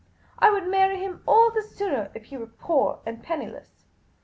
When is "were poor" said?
2.37-3.01